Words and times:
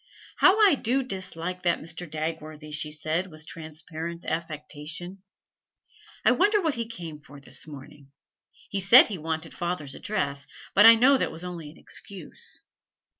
'How 0.37 0.57
I 0.59 0.73
do 0.73 1.03
dislike 1.03 1.61
that 1.61 1.77
Mr. 1.77 2.09
Dagworthy!' 2.09 2.71
she 2.73 2.91
said, 2.91 3.27
with 3.27 3.45
transparent 3.45 4.25
affectation. 4.25 5.21
'I 6.25 6.31
wonder 6.31 6.59
what 6.59 6.73
he 6.73 6.87
came 6.87 7.19
for 7.19 7.39
this 7.39 7.67
morning. 7.67 8.11
He 8.71 8.79
said 8.79 9.09
he 9.09 9.19
wanted 9.19 9.53
father's 9.53 9.93
address, 9.93 10.47
but 10.73 10.87
I 10.87 10.95
know 10.95 11.19
that 11.19 11.31
was 11.31 11.43
only 11.43 11.69
an 11.69 11.77
excuse. 11.77 12.63